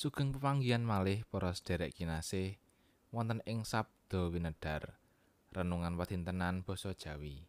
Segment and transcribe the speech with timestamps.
[0.00, 2.56] Sugeng pepanggihan malih para sedherek kinasih
[3.12, 4.96] wonten ing Sabda Winedhar
[5.52, 7.44] renungan wadintenan basa Jawi.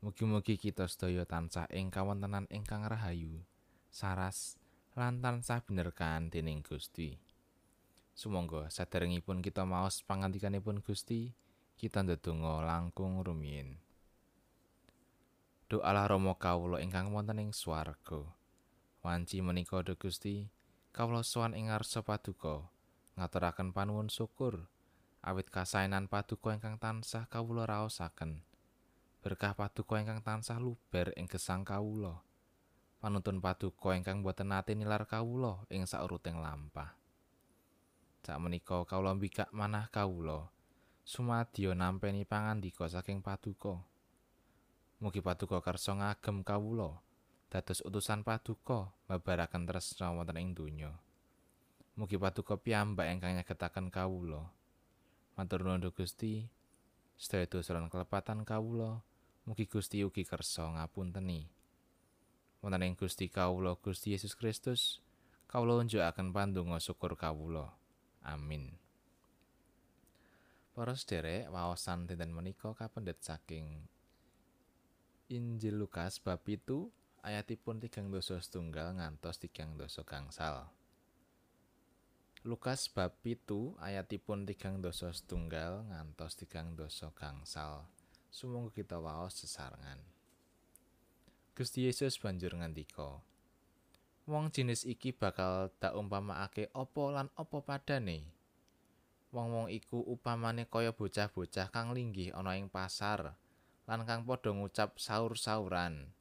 [0.00, 3.44] Mugi-mugi kita sedaya tansah ing kawontenan ingkang rahayu,
[3.92, 4.56] saras
[4.96, 7.20] lan tansah binerkan dening Gusti.
[8.16, 11.36] Sumangga saderengipun kita maos pangandikanipun Gusti,
[11.76, 13.76] kita ndedonga langkung rumiyin.
[15.68, 18.24] Doalah Rama kawula ingkang wonten ing swarga.
[19.04, 20.48] Wanci menika Gusti,
[20.98, 22.66] kawula sowan ing ngarsa paduka.
[23.14, 24.66] Ngaturaken panuwun syukur.
[25.22, 28.42] Awit kasainan paduka ingkang tansah kawula raosaken.
[29.22, 32.18] Berkah paduka ingkang tansah luber ing gesang kawula.
[32.98, 36.98] Panuntun paduka ingkang boten nate nilar kawula ing sauruting lampah.
[38.26, 40.50] Sak menika kawula mbikak manah kawula.
[41.06, 43.86] Sumadyo nampeni pangandika saking paduka.
[44.98, 46.98] Mugi paduka kersa ngagem kawula
[47.48, 50.92] dados utusan paduka mbabaraken tresna wonten ing donya.
[51.96, 54.52] Mugi paduka piyambak ingkang nyegetaken kawula.
[55.34, 56.52] Matur nuwun Gusti.
[57.18, 59.02] Sedaya dosa lan kelepatan kawula,
[59.42, 61.50] mugi Gusti ugi kersa ngapunteni.
[62.62, 65.02] Wonten ing Gusti kawula Gusti Yesus Kristus,
[65.50, 67.74] kawula unjukaken pandonga syukur kawula.
[68.22, 68.78] Amin.
[70.78, 73.82] Para sederek, waosan dinten menika kapendet saking
[75.26, 76.62] Injil Lukas bab 7
[77.28, 80.72] ayatipun tigang dosa setunggal ngantos tigang dosa gangsal.
[82.48, 87.84] Lukas bab pitu ayatipun tigang dosa setunggal ngantos tigang dosa gangsal.
[88.32, 90.00] Sumangga kita waos sesarengan.
[91.52, 93.20] Gusti Yesus banjur ngandika,
[94.28, 98.28] Wong jinis iki bakal tak umpamakake apa lan apa padane.
[99.32, 103.36] Wong-wong iku upamane kaya bocah-bocah kang linggih ana ing pasar
[103.88, 106.12] lan kang padha ngucap saur-sauran.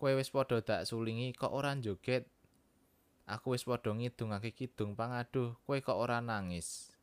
[0.00, 2.24] Kowe wis padha dak sulingi kok ora joget.
[3.28, 6.96] Aku wis padha ngidungake kidung pangaduh, kowe kok ora nangis.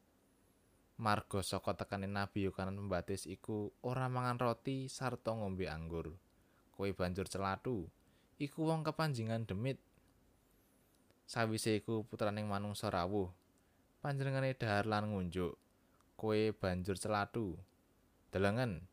[0.98, 6.18] Marga saka tekane Nabi Yohanes Pembaptis iku ora mangan roti sarta ngombe anggur.
[6.74, 7.86] Kowe banjur celatu.
[8.42, 9.78] Iku wong kepanjingan demit.
[11.30, 13.30] Sawise iku putraning manungsa rawuh.
[14.02, 15.54] Panjenengane dahar lan ngunjuk.
[16.18, 17.62] Kowe banjur celatu.
[18.34, 18.90] Delengen.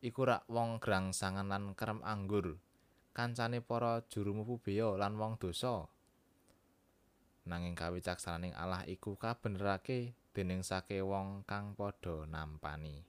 [0.00, 2.56] Iku rak wong grangsangan lan kerem anggur.
[3.12, 5.84] Kancane para juru mupu beya lan wong dosa.
[7.44, 13.04] Nanging kawicaksananing Allah iku kabenerake dening sake wong kang padha nampani.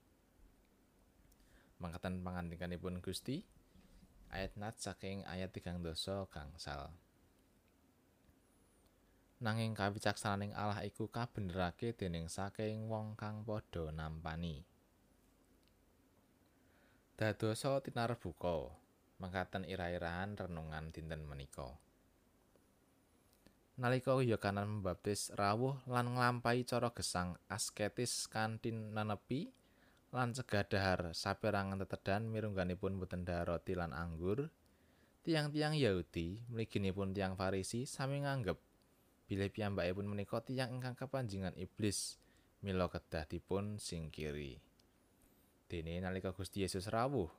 [1.80, 3.40] Mangkatan pangandikanipun Gusti
[4.28, 6.92] ayat nat saking ayat tigang dosa gangsal.
[9.40, 14.66] Nanging kawicaksananing Allah iku kabenerake dening saking wong kang padha nampani.
[17.14, 18.74] Dadosa tinarbuka.
[19.24, 21.72] Mangkaten ira-irahan renungan dinten menika.
[23.80, 29.48] Nalika Yohanes membaptis rawuh lan nglampahi cara gesang asketis kanthi nenepi
[30.14, 34.46] lan cegah dahar saperangan tetedan mirungganipun boten roti lan anggur,
[35.26, 38.54] tiang-tiang Yahudi mliginipun tiang Farisi sami nganggep
[39.26, 42.20] bilih piyambakipun menika tiang ingkang kepanjingan iblis
[42.62, 44.62] mila kedah dipun singkiri.
[45.66, 47.32] Dene nalika Gusti Yesus rawuh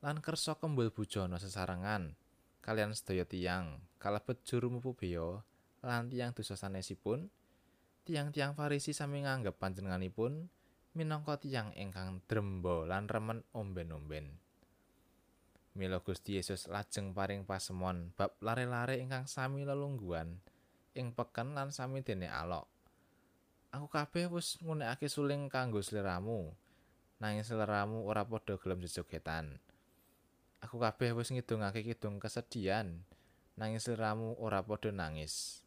[0.00, 2.16] lan kersa kembul bujana sesarengan
[2.64, 5.44] kalian sedaya tiang kalebet juru mupu beya
[5.84, 7.28] lan tiang dosa sanesipun
[8.08, 10.48] tiang-tiang Farisi sami nganggep panjenenganipun
[10.96, 14.40] minangka tiang ingkang dremba lan remen omben-omben
[15.76, 20.42] Mila Gusti Yesus lajeng paring pasemon bab lare-lare ingkang sami lelungguan
[20.98, 22.66] ing peken lan sami dene alok.
[23.70, 26.50] Aku kabeh wis ngunekake suling kanggo sliramu.
[27.22, 29.62] Nanging sliramu ora padha gelem jejogetan.
[30.60, 33.00] Aku kabeh wis ngidungake kidung kesedihan,
[33.56, 35.64] nanging sliramu ora padha nangis.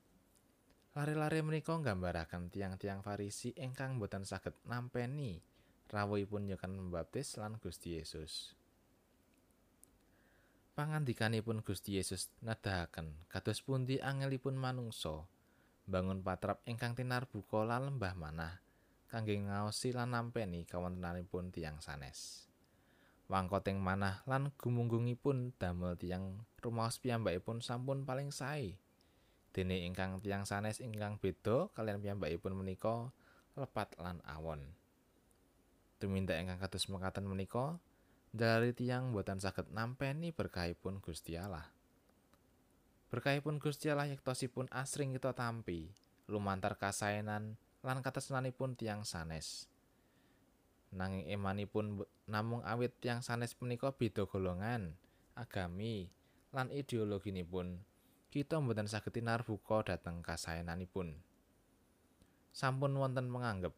[0.93, 5.41] Lare-lare menika nggambaraken tiang-tiang Farisi ingkang boten saged nampeni
[5.89, 8.53] rawuhipun Yohanes Pembaptis lan Gusti Yesus.
[10.77, 15.25] Pangandikanipun Gusti Yesus nedahaken kados pundi angelipun manungsa
[15.89, 18.61] bangun patrap ingkang tinarbuka lan lembah manah
[19.09, 22.49] kangge ngaosi lan nampeni kawontenanipun tiang sanes.
[23.31, 28.75] Wangkoting manah lan gumunggungipun damel tiyang rumaos piyambakipun sampun paling sae.
[29.53, 33.13] Dene ingkang tiyang sanes ingkang beda kalian piyambakipun menika
[33.53, 34.73] lepat lan awon.
[36.01, 37.77] Tumindak ingkang kados mekaten menika
[38.33, 41.69] dari tiyang boten saged nampeni berkahipun Gusti Allah.
[43.13, 45.93] Berkahipun Gusti Allah yektosipun asring kita tampi
[46.25, 49.69] lumantar kasaenan lan katresnanipun tiyang sanes.
[50.93, 54.93] Nanging emanipun namung awit tiang sanes punika beda golongan,
[55.33, 56.13] agami,
[56.53, 57.81] lan ideologinipun.
[58.33, 61.13] kita mboten saged tinarbuka dhateng kasaenanipun.
[62.49, 63.77] Sampun wonten menganggep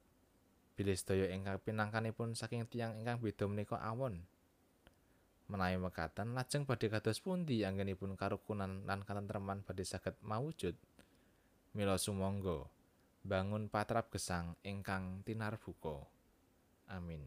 [0.80, 4.24] bilih sedaya ingkang pinangkanipun saking tiyang ingkang beda menika awon.
[5.52, 10.80] Menawi mekaten lajeng badhe kados pundi anggenipun karukunan lan katentreman badhe saged mawujud?
[11.76, 12.64] Mila sumangga
[13.28, 16.15] bangun patrap gesang ingkang tinarbuka.
[16.90, 17.26] Amin.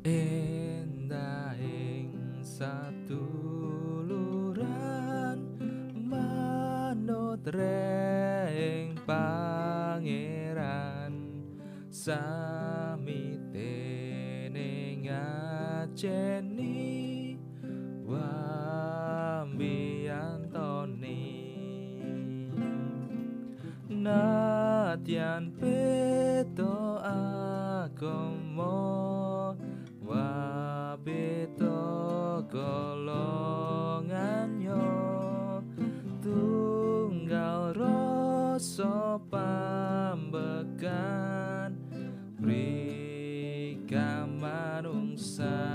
[0.00, 1.30] Indahing
[2.40, 3.20] satu
[4.04, 5.44] luran
[5.94, 10.00] manut reng pangeran.
[16.00, 17.36] Jenny
[18.08, 21.28] Wambi Antoni
[23.90, 28.80] Natian Beto Agomo
[30.00, 31.68] Wabeto
[32.48, 34.00] Golonganyo
[36.24, 40.48] Tunggal Rosso Pambekan
[42.40, 45.69] Berikan manungsa.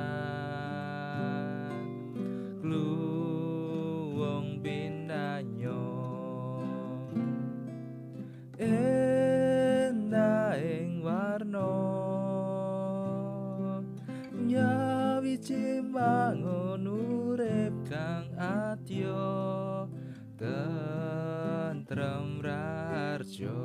[21.95, 23.56] tram rajo